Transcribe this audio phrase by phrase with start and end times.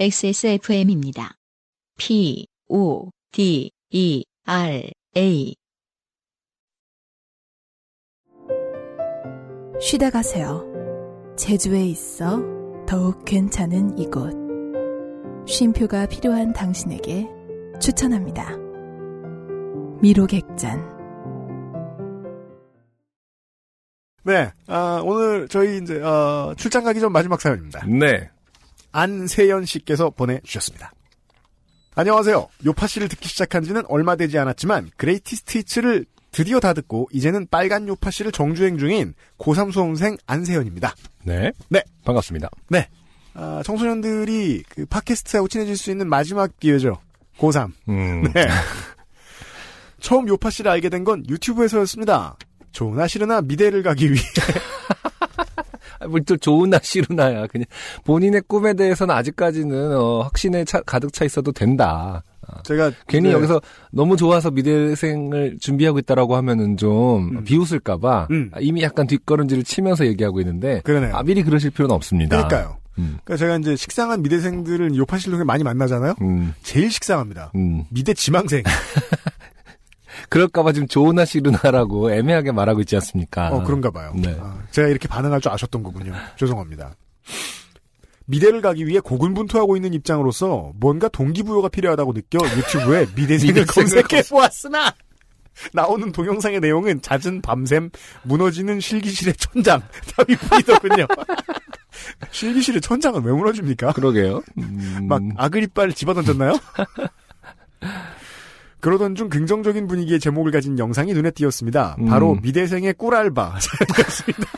[0.00, 1.34] XSFM입니다.
[1.98, 5.54] P, O, D, E, R, A.
[9.78, 10.64] 쉬다 가세요.
[11.36, 12.40] 제주에 있어
[12.88, 14.32] 더욱 괜찮은 이곳.
[15.46, 17.28] 쉼표가 필요한 당신에게
[17.78, 18.56] 추천합니다.
[20.00, 20.80] 미로객잔.
[24.24, 27.84] 네, 아, 오늘 저희 이제 어, 출장 가기 전 마지막 사연입니다.
[27.84, 28.30] 네.
[28.92, 30.92] 안세연 씨께서 보내주셨습니다.
[31.94, 32.48] 안녕하세요.
[32.66, 38.30] 요팟시를 듣기 시작한 지는 얼마 되지 않았지만 greatest hits를 드디어 다 듣고 이제는 빨간 요팟시를
[38.32, 40.94] 정주행 중인 고3 수험생 안세연입니다.
[41.24, 41.50] 네.
[41.68, 41.82] 네.
[42.04, 42.48] 반갑습니다.
[42.68, 42.88] 네.
[43.34, 47.00] 아, 청소년들이 그 팟캐스트하고 친해질 수 있는 마지막 기회죠.
[47.38, 47.72] 고3.
[47.88, 48.22] 음.
[48.34, 48.46] 네.
[50.00, 52.36] 처음 요팟시를 알게 된 건 유튜브에서였습니다.
[52.72, 54.22] 좋으나 싫으나 미대를 가기 위해
[56.08, 57.66] 뭘또 좋은 날씨로 나야 그냥
[58.04, 62.22] 본인의 꿈에 대해서는 아직까지는 어, 확신에 차, 가득 차 있어도 된다.
[62.64, 63.34] 제가 괜히 네.
[63.34, 63.60] 여기서
[63.92, 67.44] 너무 좋아서 미대생을 준비하고 있다라고 하면은 좀 음.
[67.44, 68.50] 비웃을까봐 음.
[68.60, 71.14] 이미 약간 뒷걸음질을 치면서 얘기하고 있는데 그러네요.
[71.14, 72.36] 아, 미리 그러실 필요는 없습니다.
[72.36, 72.78] 그러니까요.
[72.98, 73.18] 음.
[73.24, 76.14] 그러니까 제가 이제 식상한 미대생들을 요파실동에 많이 만나잖아요.
[76.22, 77.52] 음, 제일 식상합니다.
[77.54, 77.84] 음.
[77.88, 78.62] 미대 지망생.
[80.30, 83.50] 그럴까봐 지금 좋으나 싫으나라고 애매하게 말하고 있지 않습니까?
[83.50, 84.12] 어 그런가 봐요.
[84.14, 84.36] 네.
[84.40, 86.14] 아, 제가 이렇게 반응할 줄 아셨던 거군요.
[86.36, 86.94] 죄송합니다.
[88.26, 94.94] 미대를 가기 위해 고군분투하고 있는 입장으로서 뭔가 동기부여가 필요하다고 느껴 유튜브에 미대생을 검색해 보았으나
[95.72, 97.90] 나오는 동영상의 내용은 잦은 밤샘,
[98.22, 99.82] 무너지는 실기실의 천장
[100.16, 101.06] 답이 뿐이더군요.
[102.30, 103.92] 실기실의 천장은 왜 무너집니까?
[103.92, 104.42] 그러게요.
[104.58, 106.52] 음, 막 아그리빨 집어던졌나요?
[108.80, 111.96] 그러던 중 긍정적인 분위기의 제목을 가진 영상이 눈에 띄었습니다.
[112.08, 112.40] 바로 음.
[112.42, 114.50] 미대생의 꿀알바 사연이었습니다.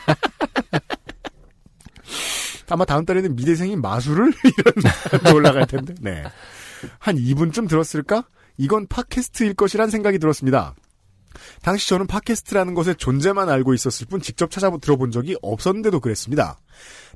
[2.69, 4.33] 아마 다음 달에는 미대생이 마술을
[5.23, 5.93] 이런 올라갈 텐데.
[6.01, 6.23] 네.
[6.99, 8.27] 한 2분쯤 들었을까?
[8.57, 10.73] 이건 팟캐스트일 것이란 생각이 들었습니다.
[11.61, 16.59] 당시 저는 팟캐스트라는 것의 존재만 알고 있었을 뿐 직접 찾아 들어본 적이 없었는데도 그랬습니다.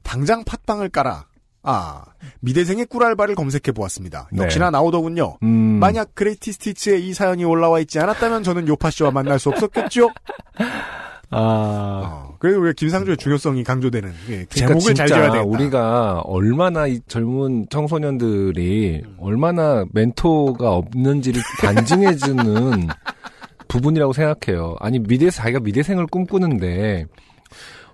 [0.03, 1.25] 당장 팟빵을 깔아
[1.69, 2.01] 아
[2.39, 4.29] 미대생의 꿀알바를 검색해 보았습니다.
[4.31, 4.43] 네.
[4.43, 5.37] 역시나 나오더군요.
[5.43, 5.49] 음,
[5.81, 10.09] 만약 그레이티 스티츠에 이 사연이 올라와 있지 않았다면 저는 요파 씨와 만날 수 없었겠죠.
[11.29, 15.43] 아, 어, 그래도 왜 김상조의 중요성이 강조되는 예, 그러니까 제목을 잘 지어야 되겠다.
[15.43, 22.45] 우리가 얼마나 이 젊은 청소년들이 얼마나 멘토가 없는지를 반증해 주는
[23.67, 24.77] 부분이라고 생각해요.
[24.79, 27.07] 아니 미대 자기가 미대생을 꿈꾸는데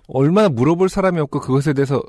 [0.08, 2.04] 얼마나 물어볼 사람이 없고 그것에 대해서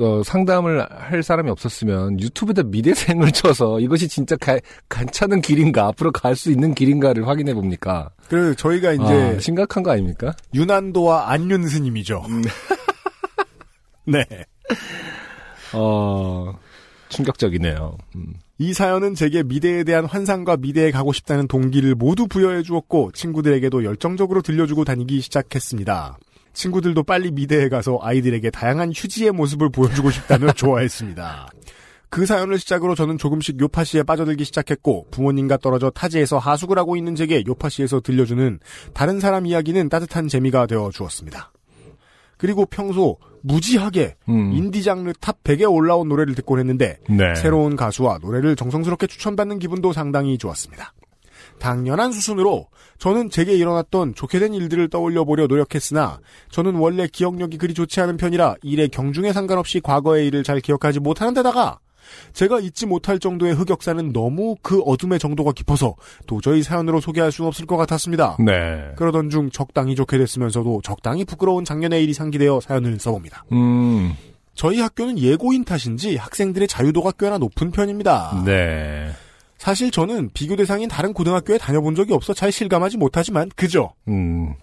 [0.00, 4.58] 어, 상담을 할 사람이 없었으면 유튜브에다 미대생을 쳐서 이것이 진짜 가,
[4.88, 8.10] 괜찮은 길인가 앞으로 갈 수 있는 길인가를 확인해 봅니까?
[8.28, 10.32] 그래서 저희가 이제 아, 심각한 거 아닙니까?
[10.54, 12.22] 윤한도와 안윤 스님이죠.
[12.28, 12.42] 음.
[14.06, 14.24] 네.
[15.72, 16.52] 어
[17.08, 17.98] 충격적이네요.
[18.16, 18.34] 음.
[18.58, 24.42] 이 사연은 제게 미대에 대한 환상과 미대에 가고 싶다는 동기를 모두 부여해 주었고 친구들에게도 열정적으로
[24.42, 26.18] 들려주고 다니기 시작했습니다.
[26.58, 31.48] 친구들도 빨리 미대에 가서 아이들에게 다양한 휴지의 모습을 보여주고 싶다며 좋아했습니다.
[32.10, 37.44] 그 사연을 시작으로 저는 조금씩 요파시에 빠져들기 시작했고 부모님과 떨어져 타지에서 하숙을 하고 있는 제게
[37.46, 38.58] 요파시에서 들려주는
[38.92, 41.52] 다른 사람 이야기는 따뜻한 재미가 되어 주었습니다.
[42.38, 44.52] 그리고 평소 무지하게 음.
[44.52, 47.34] 인디 장르 top 100에 올라온 노래를 듣곤 했는데 네.
[47.36, 50.92] 새로운 가수와 노래를 정성스럽게 추천받는 기분도 상당히 좋았습니다.
[51.58, 52.66] 당연한 수순으로
[52.98, 56.20] 저는 제게 일어났던 좋게 된 일들을 떠올려 보려 노력했으나
[56.50, 61.34] 저는 원래 기억력이 그리 좋지 않은 편이라 일의 경중에 상관없이 과거의 일을 잘 기억하지 못하는
[61.34, 61.78] 데다가
[62.32, 65.94] 제가 잊지 못할 정도의 흑역사는 너무 그 어둠의 정도가 깊어서
[66.26, 68.36] 도저히 사연으로 소개할 수 없을 것 같았습니다.
[68.40, 68.92] 네.
[68.96, 73.44] 그러던 중 적당히 좋게 됐으면서도 적당히 부끄러운 작년의 일이 상기되어 사연을 써봅니다.
[73.52, 74.14] 음.
[74.54, 78.42] 저희 학교는 예고인 탓인지 학생들의 자유도가 꽤나 높은 편입니다.
[78.44, 79.12] 네.
[79.58, 83.92] 사실 저는 비교 대상인 다른 고등학교에 다녀본 적이 없어 잘 실감하지 못하지만 그죠.
[84.08, 84.54] 음.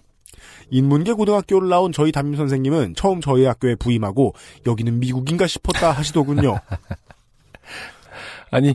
[0.70, 4.34] 인문계 고등학교를 나온 저희 담임 선생님은 처음 저희 학교에 부임하고
[4.66, 6.58] 여기는 미국인가 싶었다 하시더군요.
[8.50, 8.74] 아니,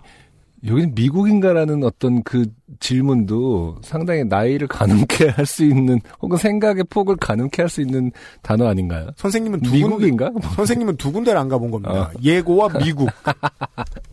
[0.66, 2.46] 여기는 미국인가라는 어떤 그
[2.80, 8.12] 질문도 상당히 나이를 가늠케 할 수 있는, 혹은 생각의 폭을 가늠케 할 수 있는
[8.44, 9.10] 단어 아닌가요?
[9.16, 10.32] 선생님은 두 군데, 미국인가?
[10.56, 11.94] 선생님은 두 군데를 안 가본 겁니다.
[11.94, 12.12] 어.
[12.22, 13.10] 예고와 미국.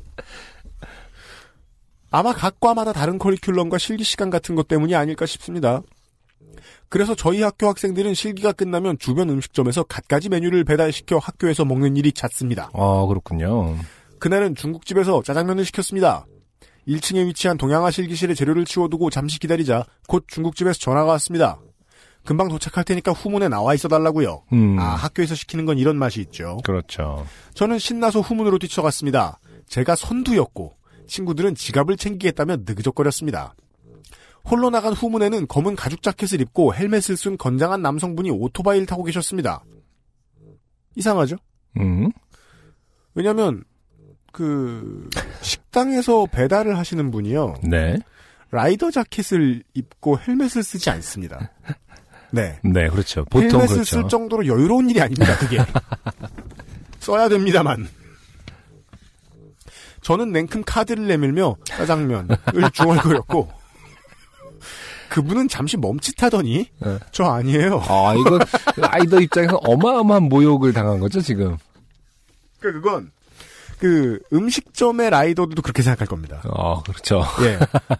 [2.11, 5.83] 아마 각 과마다 다른 커리큘럼과 실기 시간 같은 것 때문이 아닐까 싶습니다.
[6.89, 12.71] 그래서 저희 학교 학생들은 실기가 끝나면 주변 음식점에서 갖가지 메뉴를 배달시켜 학교에서 먹는 일이 잦습니다.
[12.73, 13.77] 아, 그렇군요.
[14.19, 16.27] 그날은 중국집에서 짜장면을 시켰습니다.
[16.89, 21.61] 1층에 위치한 동양화 실기실에 재료를 치워두고 잠시 기다리자 곧 중국집에서 전화가 왔습니다.
[22.25, 24.45] 금방 도착할 테니까 후문에 나와 있어 달라고요.
[24.53, 24.79] 음.
[24.79, 26.59] 아, 학교에서 시키는 건 이런 맛이 있죠.
[26.65, 27.27] 그렇죠.
[27.55, 29.39] 저는 신나서 후문으로 뛰쳐갔습니다.
[29.67, 30.78] 제가 선두였고
[31.09, 33.55] 친구들은 지갑을 챙기겠다며 느그적거렸습니다.
[34.45, 39.65] 홀로 나간 후문에는 검은 가죽 자켓을 입고 헬멧을 쓴 건장한 남성분이 오토바이를 타고 계셨습니다.
[40.95, 41.37] 이상하죠?
[41.79, 42.11] 음.
[43.15, 43.65] 왜냐면
[44.33, 45.09] 그
[45.43, 47.55] 식당에서 배달을 하시는 분이요.
[47.65, 47.99] 네.
[48.51, 51.53] 라이더 자켓을 입고 헬멧을 쓰지 않습니다.
[52.31, 52.59] 네.
[52.63, 53.25] 네, 그렇죠.
[53.27, 53.85] 보통 헬멧을 그렇죠.
[53.85, 55.59] 쓸 정도로 여유로운 일이 아닙니다, 그게.
[57.01, 57.89] 써야 됩니다만.
[60.03, 62.37] 저는 냉큼 카드를 내밀며 짜장면을
[62.73, 63.49] 중얼거렸고,
[65.09, 66.99] 그분은 잠시 멈칫하더니, 네.
[67.13, 67.83] 저 아니에요.
[67.89, 68.41] 아, 이건
[68.83, 71.57] 아이더 입장에서 어마어마한 모욕을 당한 거죠, 지금.
[72.61, 73.11] 그, 그건,
[73.79, 76.41] 그, 음식점의 라이더들도 그렇게 생각할 겁니다.
[76.45, 77.23] 어, 그렇죠.
[77.43, 77.59] 예.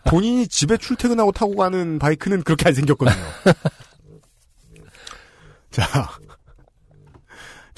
[0.09, 3.25] 본인이 집에 출퇴근하고 타고 가는 바이크는 그렇게 안 생겼거든요.
[5.71, 6.11] 자,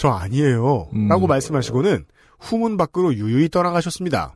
[0.01, 0.89] 저 아니에요.
[0.95, 1.09] 음.
[1.09, 2.07] 라고 말씀하시고는
[2.39, 4.35] 후문 밖으로 유유히 떠나가셨습니다.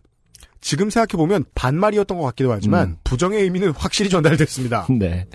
[0.60, 2.96] 지금 생각해보면 반말이었던 것 같기도 하지만 음.
[3.02, 4.88] 부정의 의미는 확실히 전달됐습니다.
[4.92, 5.26] 네.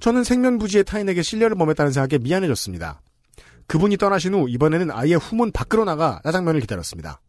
[0.00, 3.00] 저는 생면부지의 타인에게 신뢰를 범했다는 생각에 미안해졌습니다.
[3.68, 7.20] 그분이 떠나신 후 이번에는 아예 후문 밖으로 나가 짜장면을 기다렸습니다.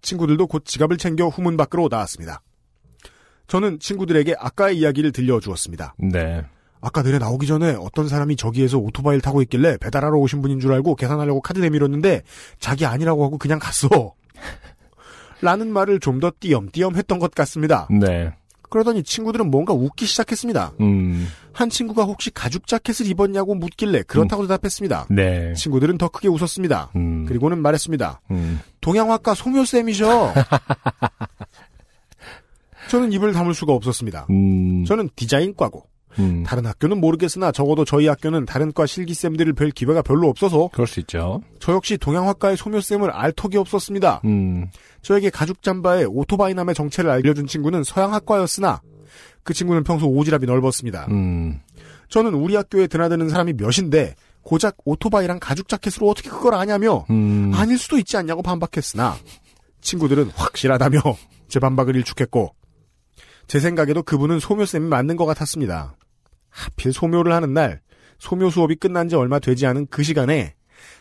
[0.00, 2.40] 친구들도 곧 지갑을 챙겨 후문 밖으로 나왔습니다.
[3.46, 5.96] 저는 친구들에게 아까의 이야기를 들려주었습니다.
[5.98, 6.46] 네.
[6.80, 10.96] 아까 내려 나오기 전에 어떤 사람이 저기에서 오토바이를 타고 있길래 배달하러 오신 분인 줄 알고
[10.96, 12.22] 계산하려고 카드 내밀었는데
[12.58, 14.14] 자기 아니라고 하고 그냥 갔어.
[15.42, 17.88] 라는 말을 좀 더 띄엄띄엄 했던 것 같습니다.
[17.90, 18.30] 네.
[18.70, 20.72] 그러더니 친구들은 뭔가 웃기 시작했습니다.
[20.80, 21.26] 음.
[21.52, 25.08] 한 친구가 혹시 가죽 자켓을 입었냐고 묻길래 그렇다고 대답했습니다.
[25.10, 25.52] 네.
[25.54, 26.90] 친구들은 더 크게 웃었습니다.
[26.94, 27.26] 음.
[27.26, 28.20] 그리고는 말했습니다.
[28.30, 28.60] 음.
[28.80, 30.32] 동양화과 소묘쌤이셔.
[32.90, 34.26] 저는 입을 다물 수가 없었습니다.
[34.30, 34.84] 음.
[34.84, 35.84] 저는 디자인과고
[36.18, 36.42] 음.
[36.44, 41.00] 다른 학교는 모르겠으나 적어도 저희 학교는 다른 과 실기쌤들을 뵐 기회가 별로 없어서 그럴 수
[41.00, 41.42] 있죠.
[41.60, 44.22] 저 역시 동양화과의 소묘쌤을 알 턱이 없었습니다.
[44.24, 44.68] 음.
[45.02, 48.80] 저에게 가죽 잠바에 오토바이 남의 정체를 알려준 친구는 서양학과였으나
[49.42, 51.06] 그 친구는 평소 오지랖이 넓었습니다.
[51.10, 51.60] 음.
[52.08, 57.52] 저는 우리 학교에 드나드는 사람이 몇인데 고작 오토바이랑 가죽 자켓으로 어떻게 그걸 아냐며 음.
[57.54, 59.16] 아닐 수도 있지 않냐고 반박했으나
[59.80, 61.00] 친구들은 확실하다며
[61.48, 62.54] 제 반박을 일축했고
[63.46, 65.96] 제 생각에도 그분은 소묘쌤이 맞는 것 같았습니다.
[66.50, 67.80] 하필 소묘를 하는 날
[68.18, 70.54] 소묘 수업이 끝난 지 얼마 되지 않은 그 시간에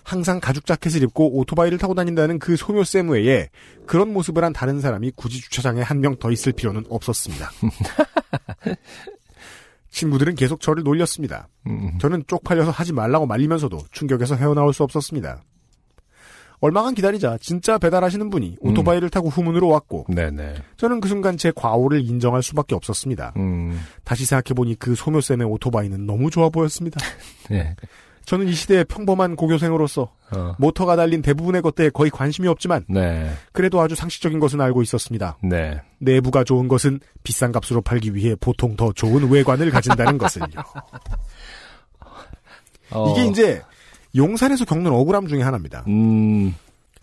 [0.03, 3.49] 항상 가죽 자켓을 입고 오토바이를 타고 다닌다는 그 소묘쌤 외에
[3.85, 7.51] 그런 모습을 한 다른 사람이 굳이 주차장에 한 명 더 있을 필요는 없었습니다.
[9.91, 11.47] 친구들은 계속 저를 놀렸습니다.
[11.67, 11.97] 음.
[11.99, 15.43] 저는 쪽팔려서 하지 말라고 말리면서도 충격에서 헤어나올 수 없었습니다.
[16.61, 20.55] 얼마간 기다리자 진짜 배달하시는 분이 오토바이를 타고 후문으로 왔고 네네.
[20.77, 23.33] 저는 그 순간 제 과오를 인정할 수밖에 없었습니다.
[23.37, 23.79] 음.
[24.03, 26.99] 다시 생각해보니 그 소묘쌤의 오토바이는 너무 좋아 보였습니다.
[27.49, 27.75] 네.
[28.25, 30.55] 저는 이 시대의 평범한 고교생으로서 어.
[30.59, 33.31] 모터가 달린 대부분의 것들에 거의 관심이 없지만 네.
[33.53, 35.39] 그래도 아주 상식적인 것은 알고 있었습니다.
[35.41, 35.81] 네.
[35.97, 40.45] 내부가 좋은 것은 비싼 값으로 팔기 위해 보통 더 좋은 외관을 가진다는 것을요.
[42.91, 43.11] 어.
[43.11, 43.63] 이게 이제
[44.15, 45.83] 용산에서 겪는 억울함 중에 하나입니다.
[45.87, 46.55] 음.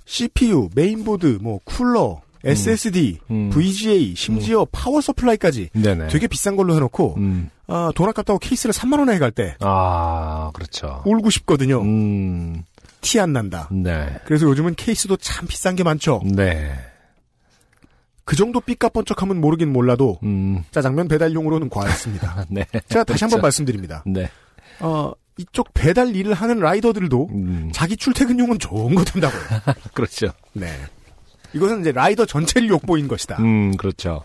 [0.05, 3.51] CPU, 메인보드, 뭐 쿨러, SSD, 음.
[3.51, 6.09] VGA, 심지어 power supply까지 네네.
[6.09, 7.51] 되게 비싼 걸로 해놓고 음.
[7.67, 11.03] 아, 돈 아깝다고 케이스를 3만 원에 갈 때 아, 그렇죠.
[11.05, 11.81] 울고 싶거든요.
[11.83, 12.63] 음.
[13.01, 13.69] 티안 난다.
[13.73, 14.19] 네.
[14.25, 16.23] 그래서 요즘은 케이스도 참 비싼 게 많죠.
[16.25, 16.73] 네.
[18.25, 20.65] 그 정도 삐까번쩍하면 모르긴 몰라도 음.
[20.73, 22.47] 짜장면 배달용으로는 과했습니다.
[22.51, 22.67] 네.
[22.89, 23.43] 제가 다시 한번 그렇죠.
[23.43, 24.03] 말씀드립니다.
[24.07, 24.29] 네.
[24.81, 27.71] 어, 이쪽 배달 일을 하는 라이더들도 음.
[27.73, 29.43] 자기 출퇴근용은 좋은 거 든다고요.
[29.93, 30.33] 그렇죠.
[30.53, 30.71] 네.
[31.53, 33.37] 이것은 이제 라이더 전체를 욕보인 것이다.
[33.41, 34.25] 음, 그렇죠.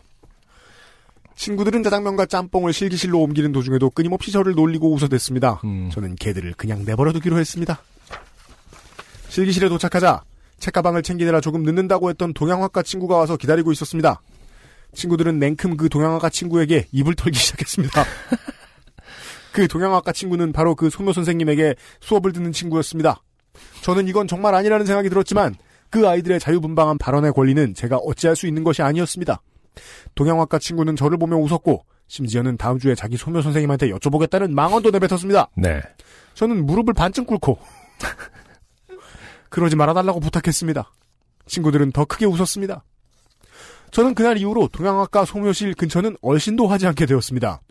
[1.35, 5.61] 친구들은 짜장면과 짬뽕을 실기실로 옮기는 도중에도 끊임없이 저를 놀리고 웃어댔습니다.
[5.63, 5.89] 음.
[5.91, 7.81] 저는 걔들을 그냥 내버려두기로 했습니다.
[9.29, 10.23] 실기실에 도착하자
[10.59, 14.21] 책가방을 챙기느라 조금 늦는다고 했던 동양학과 친구가 와서 기다리고 있었습니다.
[14.93, 18.05] 친구들은 냉큼 그 동양학과 친구에게 입을 털기 시작했습니다.
[19.51, 23.21] 그 동양학과 친구는 바로 그 소묘 선생님에게 수업을 듣는 친구였습니다.
[23.81, 25.55] 저는 이건 정말 아니라는 생각이 들었지만
[25.89, 29.41] 그 아이들의 자유분방한 발언의 권리는 제가 어찌할 수 있는 것이 아니었습니다.
[30.15, 35.49] 동양학과 친구는 저를 보며 웃었고 심지어는 다음 주에 자기 소묘 선생님한테 여쭤보겠다는 망언도 내뱉었습니다.
[35.55, 35.81] 네.
[36.33, 37.57] 저는 무릎을 반쯤 꿇고
[39.49, 40.91] 그러지 말아달라고 부탁했습니다.
[41.45, 42.83] 친구들은 더 크게 웃었습니다.
[43.91, 47.61] 저는 그날 이후로 동양학과 소묘실 근처는 얼씬도 하지 않게 되었습니다.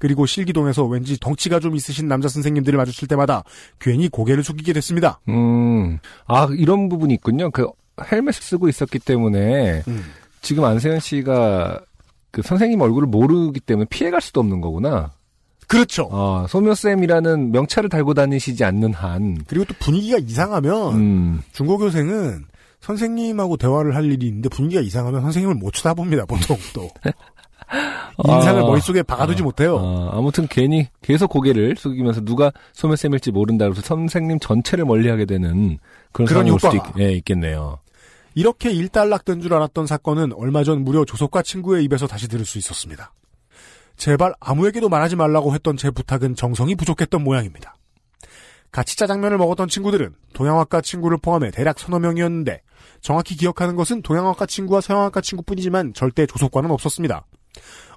[0.00, 3.44] 그리고 실기동에서 왠지 덩치가 좀 있으신 남자 선생님들을 마주칠 때마다
[3.78, 5.20] 괜히 고개를 숙이게 됐습니다.
[5.28, 5.98] 음.
[6.26, 7.50] 아, 이런 부분이 있군요.
[7.50, 7.68] 그
[8.10, 10.04] 헬멧을 쓰고 있었기 때문에 음.
[10.40, 11.80] 지금 안세현 씨가
[12.30, 15.12] 그 선생님 얼굴을 모르기 때문에 피해갈 수도 없는 거구나.
[15.66, 16.08] 그렇죠.
[16.10, 19.38] 아, 소묘쌤이라는 명찰을 달고 다니시지 않는 한.
[19.46, 21.42] 그리고 또 분위기가 이상하면 음.
[21.52, 22.46] 중고교생은
[22.80, 26.90] 선생님하고 대화를 할 일이 있는데 분위기가 이상하면 선생님을 못 쳐다봅니다, 보통 또.
[28.24, 28.64] 인상을 아.
[28.64, 29.76] 머릿속에 박아두지 못해요.
[29.76, 35.78] 어, 아무튼 괜히 계속 고개를 숙이면서 누가 소매쌤일지 모른다 그래서 선생님 전체를 멀리하게 되는
[36.12, 36.76] 그런, 그런 효과가.
[36.76, 37.78] 있, 예, 있겠네요.
[38.34, 43.12] 이렇게 일단락된 줄 알았던 사건은 얼마 전 무려 조석과 친구의 입에서 다시 들을 수 있었습니다.
[43.96, 47.74] 제발 아무에게도 말하지 말라고 했던 제 부탁은 정성이 부족했던 모양입니다.
[48.72, 52.62] 같이 짜장면을 먹었던 친구들은 동양학과 친구를 포함해 대략 서너 명이었는데
[53.00, 57.26] 정확히 기억하는 것은 동양학과 친구와 서양학과 친구뿐이지만 절대 조속과는 없었습니다.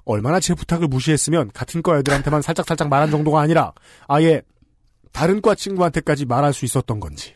[0.04, 3.72] 얼마나 제 부탁을 무시했으면 같은 과 애들한테만 살짝살짝 말한 정도가 아니라
[4.06, 4.42] 아예
[5.12, 7.34] 다른 과 친구한테까지 말할 수 있었던 건지.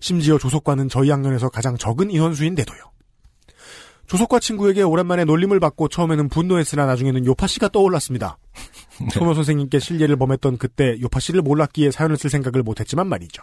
[0.00, 2.78] 심지어 조속과는 저희 학년에서 가장 적은 인원수인데도요.
[4.06, 8.38] 조속과 친구에게 오랜만에 놀림을 받고 처음에는 분노했으나 나중에는 요파 씨가 떠올랐습니다.
[9.12, 13.42] 소묘 선생님께 실례를 범했던 그때 요파 씨를 몰랐기에 사연을 쓸 생각을 못했지만 말이죠.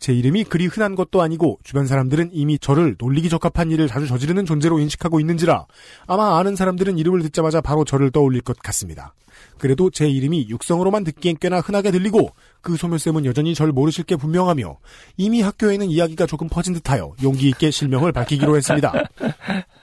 [0.00, 4.46] 제 이름이 그리 흔한 것도 아니고 주변 사람들은 이미 저를 놀리기 적합한 일을 자주 저지르는
[4.46, 5.66] 존재로 인식하고 있는지라
[6.06, 9.14] 아마 아는 사람들은 이름을 듣자마자 바로 저를 떠올릴 것 같습니다.
[9.58, 12.30] 그래도 제 이름이 육성으로만 듣기엔 꽤나 흔하게 들리고
[12.62, 14.78] 그 소멸쌤은 여전히 절 모르실 게 분명하며
[15.18, 18.92] 이미 학교에는 이야기가 조금 퍼진 듯하여 용기 있게 실명을 밝히기로 했습니다.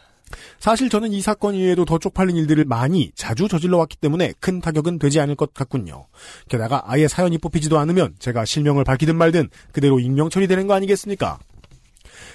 [0.59, 4.99] 사실 저는 이 사건 이외에도 더 쪽팔린 일들을 많이 자주 저질러 왔기 때문에 큰 타격은
[4.99, 6.05] 되지 않을 것 같군요.
[6.49, 11.39] 게다가 아예 사연이 뽑히지도 않으면 제가 실명을 밝히든 말든 그대로 익명 처리되는 거 아니겠습니까?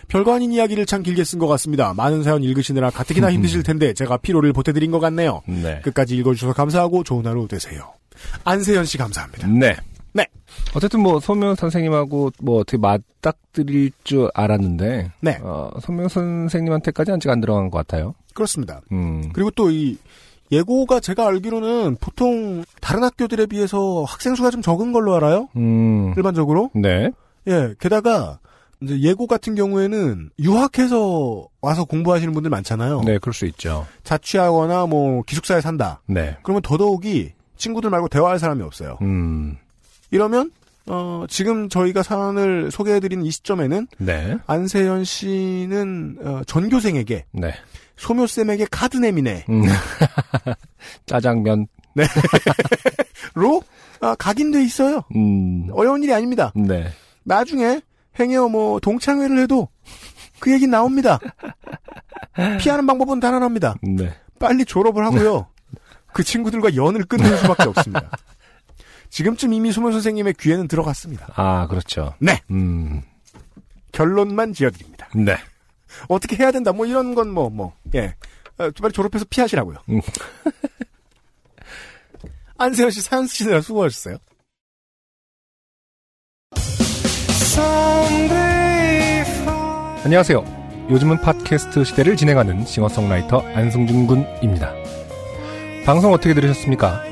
[0.09, 1.95] 별거 아닌 이야기를 참 길게 쓴 것 같습니다.
[1.95, 5.43] 많은 사연 읽으시느라 가뜩이나 힘드실 텐데 제가 피로를 보태드린 것 같네요.
[5.47, 5.81] 네.
[5.81, 7.93] 끝까지 읽어주셔서 감사하고 좋은 하루 되세요.
[8.45, 9.47] 안세현 씨 감사합니다.
[9.49, 9.77] 네.
[10.13, 10.27] 네.
[10.75, 15.39] 어쨌든 뭐 소명 선생님하고 뭐 어떻게 맞닥뜨릴 줄 알았는데 네.
[15.43, 18.15] 어, 소명 선생님한테까지 아직 안 들어간 것 같아요.
[18.35, 18.81] 그렇습니다.
[18.93, 19.31] 음.
[19.33, 19.99] 그리고 또 이
[20.51, 25.49] 예고가 제가 알기로는 보통 다른 학교들에 비해서 학생 수가 좀 적은 걸로 알아요.
[25.57, 26.13] 음.
[26.15, 26.71] 일반적으로.
[26.75, 27.11] 네.
[27.49, 27.75] 예.
[27.81, 28.39] 게다가
[28.83, 33.01] 이제 예고 같은 경우에는 유학해서 와서 공부하시는 분들 많잖아요.
[33.03, 33.87] 네, 그럴 수 있죠.
[34.05, 36.03] 자취하거나 뭐 기숙사에 산다.
[36.07, 36.37] 네.
[36.43, 38.99] 그러면 더더욱이 친구들 말고 대화할 사람이 없어요.
[39.01, 39.57] 음.
[40.13, 40.53] 이러면
[40.87, 44.37] 어, 지금 저희가 사연을 소개해드린 이 시점에는 네.
[44.47, 47.55] 안세현 씨는 어, 전교생에게 네.
[47.97, 49.63] 소묘쌤에게 카드네미네로 음.
[51.07, 51.67] 짜장면.
[54.01, 55.03] 아, 각인돼 있어요.
[55.15, 55.69] 음.
[55.73, 56.53] 어려운 일이 아닙니다.
[56.55, 56.91] 네.
[57.23, 57.81] 나중에
[58.19, 59.69] 행여 뭐 동창회를 해도
[60.41, 61.21] 그 얘기 나옵니다.
[62.61, 63.77] 피하는 방법은 단 하나입니다.
[63.83, 64.13] 네.
[64.41, 65.47] 빨리 졸업을 하고요.
[66.13, 68.11] 그 친구들과 연을 끊는 수밖에 없습니다.
[69.13, 71.29] 지금쯤 이미 소면 선생님의 귀에는 들어갔습니다.
[71.37, 72.15] 아, 그렇죠.
[72.19, 72.41] 네.
[72.51, 73.03] 음.
[73.93, 75.07] 결론만 지어드립니다.
[75.15, 75.37] 네.
[76.09, 76.73] 어떻게 해야 된다.
[76.73, 77.75] 뭐 이런 건 뭐 뭐.
[77.95, 78.15] 예.
[78.57, 79.77] 어, 빨리 졸업해서 피하시라고요.
[79.91, 80.01] 음.
[82.57, 84.17] 안세현 씨 사연 쓰시느라 수고하셨어요.
[90.05, 90.87] 안녕하세요.
[90.91, 94.73] 요즘은 팟캐스트 시대를 진행하는 싱어송라이터 안승준 군입니다.
[95.85, 97.12] 방송 어떻게 들으셨습니까?